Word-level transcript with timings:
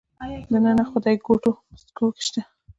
د 0.51 0.53
ننه 0.65 0.83
خدایګوټې 0.89 1.49
په 1.67 1.75
سکو 1.83 2.05
کې 2.15 2.21
شته 2.27 2.41